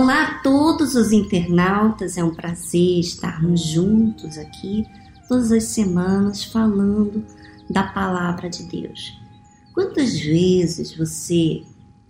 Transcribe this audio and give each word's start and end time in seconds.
Olá 0.00 0.22
a 0.22 0.38
todos 0.38 0.94
os 0.94 1.12
internautas, 1.12 2.16
é 2.16 2.24
um 2.24 2.34
prazer 2.34 3.00
estarmos 3.00 3.60
juntos 3.60 4.38
aqui 4.38 4.86
todas 5.28 5.52
as 5.52 5.64
semanas 5.64 6.42
falando 6.42 7.22
da 7.68 7.82
palavra 7.82 8.48
de 8.48 8.62
Deus. 8.62 9.20
Quantas 9.74 10.18
vezes 10.18 10.96
você 10.96 11.62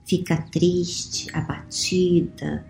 fica 0.06 0.36
triste, 0.36 1.36
abatida 1.36 2.64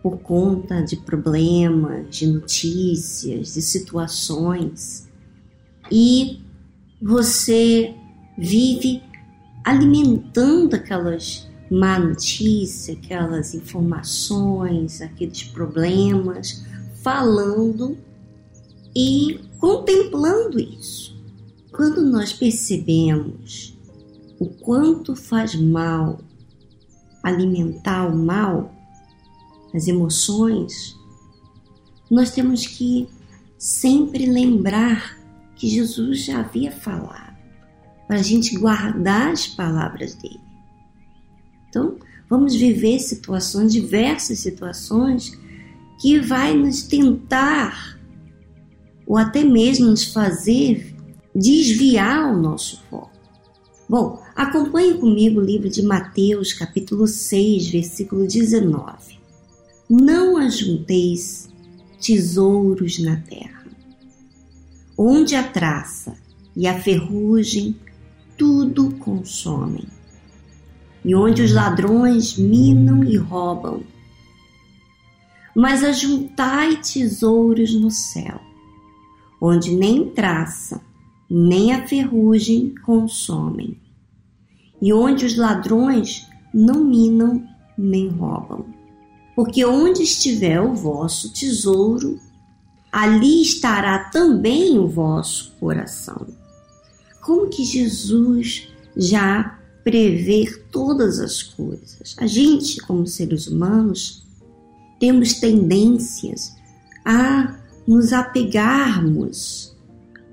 por 0.00 0.18
conta 0.18 0.80
de 0.80 0.94
problemas, 0.94 2.08
de 2.08 2.28
notícias, 2.28 3.52
de 3.52 3.62
situações 3.62 5.10
e 5.90 6.40
você 7.02 7.96
vive 8.38 9.02
alimentando 9.64 10.76
aquelas 10.76 11.48
má 11.70 11.98
notícia, 11.98 12.94
aquelas 12.94 13.54
informações, 13.54 15.00
aqueles 15.00 15.42
problemas, 15.44 16.64
falando 17.02 17.96
e 18.94 19.40
contemplando 19.58 20.58
isso. 20.58 21.16
Quando 21.72 22.02
nós 22.02 22.32
percebemos 22.32 23.76
o 24.38 24.46
quanto 24.46 25.14
faz 25.14 25.54
mal 25.54 26.20
alimentar 27.22 28.06
o 28.06 28.16
mal, 28.16 28.72
as 29.74 29.88
emoções, 29.88 30.96
nós 32.10 32.30
temos 32.30 32.66
que 32.66 33.08
sempre 33.58 34.26
lembrar 34.26 35.18
que 35.56 35.68
Jesus 35.68 36.24
já 36.24 36.40
havia 36.40 36.70
falado, 36.70 37.36
para 38.06 38.16
a 38.16 38.22
gente 38.22 38.56
guardar 38.56 39.32
as 39.32 39.46
palavras 39.46 40.14
dele. 40.14 40.45
Então, 41.68 41.96
vamos 42.28 42.54
viver 42.54 42.98
situações, 42.98 43.72
diversas 43.72 44.38
situações, 44.38 45.38
que 46.00 46.20
vai 46.20 46.54
nos 46.54 46.82
tentar, 46.82 47.98
ou 49.06 49.16
até 49.16 49.44
mesmo 49.44 49.86
nos 49.86 50.04
fazer 50.04 50.94
desviar 51.34 52.32
o 52.32 52.40
nosso 52.40 52.82
foco. 52.90 53.10
Bom, 53.88 54.22
acompanhe 54.34 54.94
comigo 54.94 55.40
o 55.40 55.44
livro 55.44 55.68
de 55.68 55.82
Mateus, 55.82 56.52
capítulo 56.52 57.06
6, 57.06 57.68
versículo 57.68 58.26
19. 58.26 59.18
Não 59.88 60.36
ajunteis 60.36 61.48
tesouros 62.00 62.98
na 62.98 63.16
terra, 63.16 63.64
onde 64.98 65.36
a 65.36 65.42
traça 65.42 66.14
e 66.56 66.66
a 66.66 66.80
ferrugem 66.80 67.76
tudo 68.36 68.90
consomem 68.96 69.84
e 71.06 71.14
onde 71.14 71.40
os 71.40 71.52
ladrões 71.52 72.36
minam 72.36 73.04
e 73.04 73.16
roubam. 73.16 73.84
Mas 75.54 75.84
ajuntai 75.84 76.82
tesouros 76.82 77.72
no 77.72 77.92
céu, 77.92 78.40
onde 79.40 79.70
nem 79.70 80.10
traça, 80.10 80.82
nem 81.30 81.72
a 81.72 81.86
ferrugem 81.86 82.74
consomem, 82.84 83.80
e 84.82 84.92
onde 84.92 85.24
os 85.24 85.36
ladrões 85.36 86.26
não 86.52 86.84
minam 86.84 87.46
nem 87.78 88.08
roubam. 88.08 88.66
Porque 89.36 89.64
onde 89.64 90.02
estiver 90.02 90.60
o 90.60 90.74
vosso 90.74 91.32
tesouro, 91.32 92.18
ali 92.90 93.42
estará 93.42 94.10
também 94.10 94.76
o 94.76 94.88
vosso 94.88 95.52
coração. 95.60 96.26
Como 97.22 97.48
que 97.48 97.64
Jesus 97.64 98.68
já 98.96 99.55
prever 99.86 100.66
todas 100.72 101.20
as 101.20 101.44
coisas. 101.44 102.16
A 102.18 102.26
gente, 102.26 102.80
como 102.80 103.06
seres 103.06 103.46
humanos, 103.46 104.26
temos 104.98 105.34
tendências 105.34 106.56
a 107.04 107.56
nos 107.86 108.12
apegarmos 108.12 109.76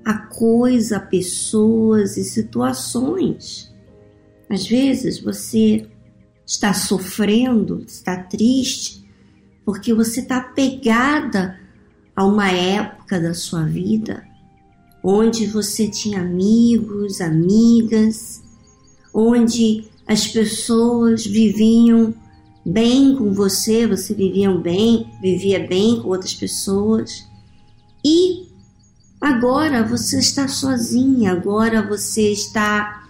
a 0.04 0.18
coisas, 0.18 0.90
a 0.90 0.98
pessoas 0.98 2.16
e 2.16 2.24
situações. 2.24 3.72
Às 4.50 4.66
vezes 4.66 5.20
você 5.20 5.86
está 6.44 6.74
sofrendo, 6.74 7.84
está 7.86 8.16
triste, 8.24 9.08
porque 9.64 9.94
você 9.94 10.18
está 10.18 10.38
apegada 10.38 11.60
a 12.16 12.24
uma 12.24 12.50
época 12.50 13.20
da 13.20 13.32
sua 13.32 13.62
vida 13.62 14.26
onde 15.00 15.46
você 15.46 15.86
tinha 15.86 16.22
amigos, 16.22 17.20
amigas, 17.20 18.42
onde 19.14 19.84
as 20.06 20.26
pessoas 20.26 21.24
viviam 21.24 22.12
bem 22.66 23.14
com 23.14 23.32
você, 23.32 23.86
você 23.86 24.12
vivia 24.12 24.50
bem, 24.50 25.06
vivia 25.22 25.66
bem 25.66 26.00
com 26.00 26.08
outras 26.08 26.34
pessoas. 26.34 27.24
E 28.04 28.48
agora 29.20 29.86
você 29.86 30.18
está 30.18 30.48
sozinha, 30.48 31.32
agora 31.32 31.86
você 31.86 32.32
está 32.32 33.04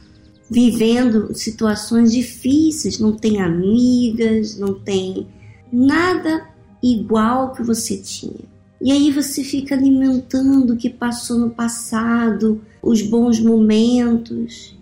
vivendo 0.50 1.34
situações 1.34 2.12
difíceis, 2.12 2.98
não 2.98 3.12
tem 3.12 3.40
amigas, 3.40 4.58
não 4.58 4.74
tem 4.74 5.26
nada 5.72 6.48
igual 6.82 7.52
que 7.52 7.62
você 7.62 7.96
tinha. 7.96 8.52
E 8.80 8.92
aí 8.92 9.10
você 9.10 9.42
fica 9.42 9.74
alimentando 9.74 10.74
o 10.74 10.76
que 10.76 10.90
passou 10.90 11.38
no 11.38 11.50
passado, 11.50 12.60
os 12.82 13.00
bons 13.00 13.40
momentos. 13.40 14.76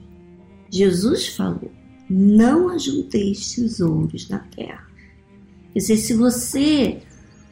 Jesus 0.73 1.29
falou: 1.29 1.71
não 2.09 2.71
ajunteis 2.71 3.55
tesouros 3.55 4.29
na 4.29 4.39
terra. 4.39 4.87
Quer 5.73 5.79
dizer, 5.79 5.97
se 5.99 6.15
você 6.15 7.03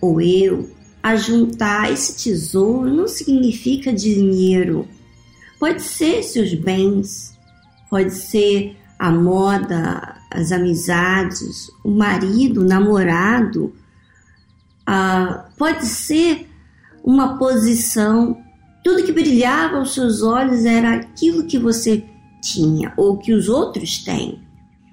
ou 0.00 0.20
eu 0.20 0.70
ajuntar 1.02 1.92
esse 1.92 2.22
tesouro, 2.22 2.92
não 2.92 3.06
significa 3.06 3.92
dinheiro. 3.92 4.88
Pode 5.58 5.82
ser 5.82 6.22
seus 6.22 6.54
bens, 6.54 7.38
pode 7.88 8.12
ser 8.14 8.76
a 8.98 9.10
moda, 9.10 10.16
as 10.30 10.52
amizades, 10.52 11.70
o 11.84 11.90
marido, 11.90 12.60
o 12.60 12.66
namorado, 12.66 13.74
ah, 14.86 15.48
pode 15.56 15.86
ser 15.86 16.46
uma 17.02 17.38
posição. 17.38 18.36
Tudo 18.84 19.04
que 19.04 19.12
brilhava 19.12 19.76
aos 19.76 19.94
seus 19.94 20.22
olhos 20.22 20.64
era 20.64 20.94
aquilo 20.96 21.46
que 21.46 21.58
você 21.58 22.04
tinha 22.40 22.92
ou 22.96 23.18
que 23.18 23.32
os 23.32 23.48
outros 23.48 23.98
têm. 23.98 24.40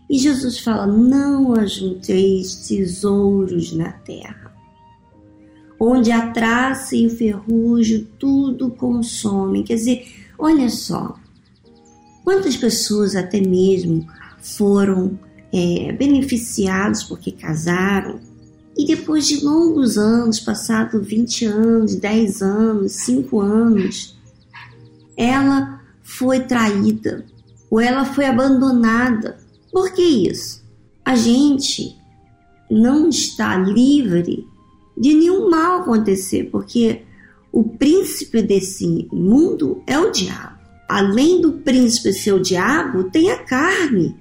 E 0.09 0.17
Jesus 0.17 0.59
fala: 0.59 0.87
Não 0.87 1.53
ajunteis 1.53 2.67
tesouros 2.67 3.73
na 3.73 3.91
terra, 3.91 4.53
onde 5.79 6.11
a 6.11 6.31
traça 6.31 6.95
e 6.95 7.07
o 7.07 7.09
ferrugem 7.09 8.07
tudo 8.19 8.69
consomem. 8.71 9.63
Quer 9.63 9.75
dizer, 9.75 10.07
olha 10.37 10.69
só, 10.69 11.17
quantas 12.23 12.55
pessoas 12.55 13.15
até 13.15 13.41
mesmo 13.41 14.07
foram 14.39 15.19
é, 15.53 15.91
beneficiados 15.91 17.03
porque 17.03 17.31
casaram 17.31 18.19
e 18.77 18.85
depois 18.85 19.27
de 19.27 19.43
longos 19.43 19.97
anos, 19.97 20.39
passado 20.39 21.01
20 21.01 21.45
anos, 21.45 21.95
10 21.95 22.41
anos, 22.43 22.91
5 22.91 23.41
anos, 23.41 24.15
ela 25.17 25.81
foi 26.03 26.41
traída, 26.41 27.25
ou 27.69 27.79
ela 27.79 28.05
foi 28.05 28.25
abandonada. 28.25 29.37
Por 29.71 29.91
que 29.91 30.01
isso? 30.01 30.63
A 31.03 31.15
gente 31.15 31.95
não 32.69 33.09
está 33.09 33.57
livre 33.57 34.45
de 34.97 35.13
nenhum 35.13 35.49
mal 35.49 35.81
acontecer, 35.81 36.49
porque 36.51 37.03
o 37.51 37.63
príncipe 37.63 38.41
desse 38.41 39.07
mundo 39.11 39.81
é 39.85 39.97
o 39.97 40.11
diabo. 40.11 40.57
Além 40.89 41.41
do 41.41 41.53
príncipe 41.53 42.13
ser 42.13 42.33
o 42.33 42.41
diabo, 42.41 43.05
tem 43.05 43.31
a 43.31 43.43
carne 43.43 44.15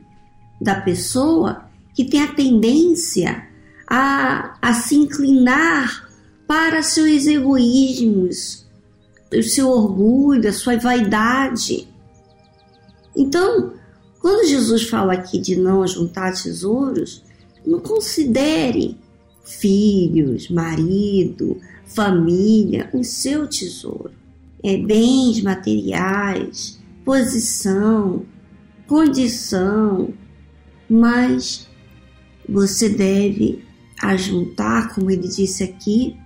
da 0.61 0.81
pessoa 0.81 1.65
que 1.95 2.05
tem 2.05 2.23
a 2.23 2.33
tendência 2.33 3.47
a, 3.89 4.57
a 4.61 4.75
se 4.75 4.97
inclinar 4.97 6.09
para 6.47 6.83
seus 6.83 7.27
egoísmos, 7.27 8.67
o 9.33 9.43
seu 9.43 9.69
orgulho, 9.69 10.49
a 10.49 10.53
sua 10.53 10.77
vaidade. 10.77 11.89
Então, 13.17 13.73
quando 14.21 14.47
Jesus 14.47 14.89
fala 14.89 15.15
aqui 15.15 15.39
de 15.39 15.57
não 15.57 15.87
juntar 15.87 16.33
tesouros, 16.35 17.23
não 17.67 17.81
considere 17.81 18.97
filhos, 19.45 20.51
marido, 20.51 21.59
família 21.87 22.91
o 22.93 23.03
seu 23.03 23.49
tesouro. 23.49 24.11
É 24.63 24.77
bens 24.77 25.41
materiais, 25.43 26.79
posição, 27.05 28.25
condição, 28.87 30.13
mas 30.91 31.69
você 32.49 32.89
deve 32.89 33.65
ajuntar, 34.03 34.95
como 34.95 35.11
ele 35.11 35.29
disse 35.29 35.63
aqui, 35.63 36.17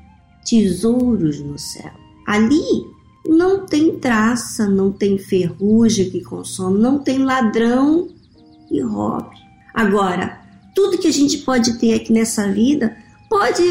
tesouros 0.44 1.38
no 1.40 1.58
céu. 1.58 1.92
Ali 2.26 2.84
não 3.26 3.66
tem 3.66 3.98
traça, 3.98 4.68
não 4.68 4.90
tem 4.90 5.18
ferrugem 5.18 6.10
que 6.10 6.22
consome, 6.22 6.80
não 6.80 6.98
tem 6.98 7.18
ladrão 7.18 8.08
que 8.68 8.80
roube. 8.80 9.36
Agora, 9.74 10.40
tudo 10.74 10.98
que 10.98 11.08
a 11.08 11.12
gente 11.12 11.38
pode 11.38 11.78
ter 11.78 11.94
aqui 11.94 12.12
nessa 12.12 12.50
vida 12.50 12.96
Pode 13.30 13.62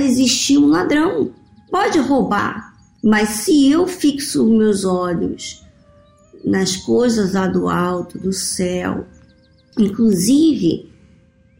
existir 0.00 0.56
um 0.56 0.68
ladrão, 0.68 1.34
pode 1.70 1.98
roubar, 1.98 2.74
mas 3.04 3.28
se 3.28 3.70
eu 3.70 3.86
fixo 3.86 4.46
meus 4.46 4.86
olhos 4.86 5.62
nas 6.42 6.78
coisas 6.78 7.34
lá 7.34 7.46
do 7.46 7.68
alto, 7.68 8.18
do 8.18 8.32
céu, 8.32 9.04
inclusive 9.78 10.90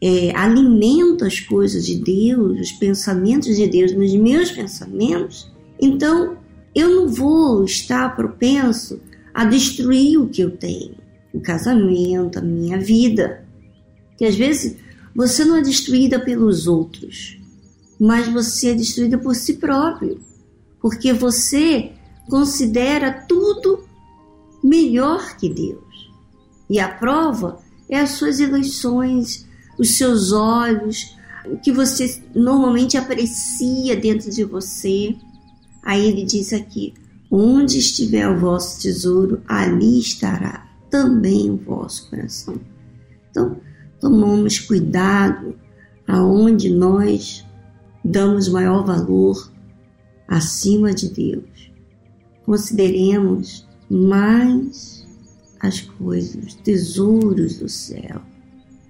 é, 0.01 0.35
alimento 0.35 1.23
as 1.23 1.39
coisas 1.41 1.85
de 1.85 2.03
Deus, 2.03 2.59
os 2.59 2.71
pensamentos 2.71 3.55
de 3.55 3.67
Deus 3.67 3.93
nos 3.93 4.11
meus 4.15 4.49
pensamentos, 4.49 5.47
então 5.79 6.35
eu 6.75 6.89
não 6.89 7.07
vou 7.07 7.63
estar 7.63 8.15
propenso 8.15 8.99
a 9.33 9.45
destruir 9.45 10.19
o 10.19 10.27
que 10.27 10.41
eu 10.41 10.55
tenho, 10.55 10.95
o 11.33 11.39
casamento, 11.39 12.39
a 12.39 12.41
minha 12.41 12.79
vida. 12.79 13.45
Que 14.17 14.25
às 14.25 14.35
vezes 14.35 14.77
você 15.15 15.45
não 15.45 15.57
é 15.57 15.61
destruída 15.61 16.19
pelos 16.19 16.67
outros, 16.67 17.39
mas 17.99 18.27
você 18.27 18.71
é 18.71 18.73
destruída 18.73 19.17
por 19.17 19.35
si 19.35 19.55
próprio, 19.55 20.19
porque 20.81 21.13
você 21.13 21.91
considera 22.29 23.25
tudo 23.27 23.83
melhor 24.63 25.37
que 25.37 25.49
Deus. 25.49 26.11
E 26.69 26.79
a 26.79 26.87
prova 26.87 27.59
é 27.89 27.99
as 27.99 28.11
suas 28.11 28.39
eleições, 28.39 29.47
os 29.77 29.97
seus 29.97 30.31
olhos, 30.31 31.15
o 31.45 31.57
que 31.57 31.71
você 31.71 32.23
normalmente 32.33 32.97
aprecia 32.97 33.95
dentro 33.95 34.31
de 34.31 34.43
você. 34.43 35.15
Aí 35.83 36.07
ele 36.07 36.23
diz 36.23 36.53
aqui: 36.53 36.93
onde 37.29 37.77
estiver 37.77 38.27
o 38.29 38.39
vosso 38.39 38.81
tesouro, 38.81 39.41
ali 39.47 39.99
estará 39.99 40.69
também 40.89 41.49
o 41.49 41.57
vosso 41.57 42.09
coração. 42.09 42.59
Então, 43.29 43.57
tomamos 43.99 44.59
cuidado 44.59 45.55
aonde 46.07 46.69
nós 46.69 47.45
damos 48.03 48.47
maior 48.49 48.85
valor 48.85 49.51
acima 50.27 50.93
de 50.93 51.09
Deus. 51.09 51.71
Consideremos 52.45 53.67
mais 53.89 55.05
as 55.59 55.81
coisas, 55.81 56.43
os 56.45 56.53
tesouros 56.55 57.57
do 57.57 57.69
céu. 57.69 58.21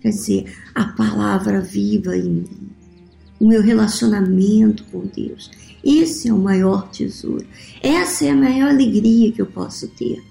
Quer 0.02 0.10
dizer, 0.10 0.58
a 0.76 0.86
palavra 0.86 1.62
viva 1.62 2.18
em 2.18 2.30
mim, 2.30 2.70
o 3.44 3.46
meu 3.46 3.62
relacionamento 3.62 4.86
com 4.86 5.02
Deus. 5.14 5.52
Esse 5.84 6.30
é 6.30 6.34
o 6.34 6.38
maior 6.38 6.90
tesouro. 6.90 7.46
Essa 7.82 8.24
é 8.24 8.30
a 8.30 8.36
maior 8.36 8.70
alegria 8.70 9.34
que 9.34 9.42
eu 9.42 9.46
posso 9.46 9.90
ter. 9.90 10.24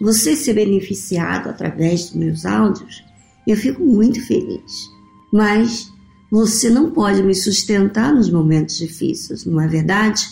Você 0.00 0.34
ser 0.34 0.54
beneficiado 0.54 1.48
através 1.48 2.06
dos 2.06 2.14
meus 2.14 2.44
áudios, 2.44 3.04
eu 3.46 3.56
fico 3.56 3.84
muito 3.84 4.20
feliz. 4.26 4.90
Mas 5.32 5.88
você 6.32 6.68
não 6.68 6.90
pode 6.90 7.22
me 7.22 7.32
sustentar 7.32 8.12
nos 8.12 8.28
momentos 8.28 8.76
difíceis, 8.76 9.44
não 9.44 9.60
é 9.60 9.68
verdade? 9.68 10.26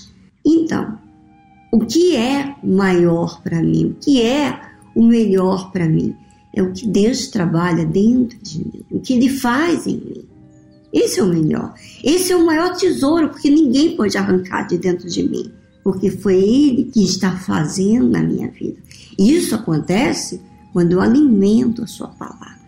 Então, 0.45 0.99
o 1.73 1.79
que 1.79 2.17
é 2.17 2.57
maior 2.61 3.41
para 3.41 3.63
mim? 3.63 3.87
O 3.87 3.95
que 4.05 4.21
é 4.21 4.61
o 4.97 5.07
melhor 5.07 5.71
para 5.71 5.89
mim? 5.89 6.13
É 6.53 6.61
o 6.61 6.73
que 6.73 6.89
Deus 6.89 7.29
trabalha 7.29 7.87
dentro 7.87 8.37
de 8.43 8.59
mim, 8.59 8.85
o 8.91 8.99
que 8.99 9.13
Ele 9.13 9.29
faz 9.29 9.87
em 9.87 9.99
mim. 9.99 10.36
Esse 10.97 11.21
é 11.21 11.23
o 11.23 11.27
melhor. 11.27 11.75
Esse 12.03 12.33
é 12.33 12.37
o 12.37 12.47
maior 12.47 12.75
tesouro, 12.75 13.29
porque 13.29 13.51
ninguém 13.51 13.95
pode 13.95 14.17
arrancar 14.17 14.67
de 14.67 14.79
dentro 14.79 15.07
de 15.07 15.29
mim, 15.29 15.53
porque 15.85 16.11
foi 16.11 16.37
Ele 16.37 16.85
que 16.85 17.05
está 17.05 17.37
fazendo 17.37 18.09
na 18.09 18.23
minha 18.23 18.49
vida. 18.49 18.79
Isso 19.19 19.55
acontece 19.55 20.41
quando 20.73 20.93
eu 20.93 21.01
alimento 21.03 21.83
a 21.83 21.87
Sua 21.87 22.09
palavra, 22.09 22.59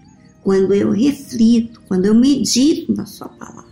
quando 0.42 0.74
eu 0.74 0.90
reflito, 0.90 1.80
quando 1.88 2.04
eu 2.04 2.14
medito 2.14 2.94
na 2.94 3.06
Sua 3.06 3.28
palavra. 3.30 3.64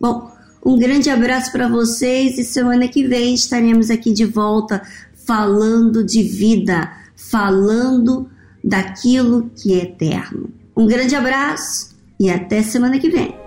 Bom, 0.00 0.32
um 0.66 0.76
grande 0.76 1.08
abraço 1.08 1.52
para 1.52 1.68
vocês 1.68 2.36
e 2.38 2.42
semana 2.42 2.88
que 2.88 3.06
vem 3.06 3.34
estaremos 3.34 3.88
aqui 3.88 4.12
de 4.12 4.24
volta 4.24 4.82
falando 5.24 6.02
de 6.02 6.24
vida, 6.24 6.90
falando 7.14 8.28
daquilo 8.64 9.48
que 9.54 9.74
é 9.74 9.84
eterno. 9.84 10.50
Um 10.76 10.88
grande 10.88 11.14
abraço 11.14 11.94
e 12.18 12.28
até 12.28 12.60
semana 12.64 12.98
que 12.98 13.08
vem. 13.08 13.43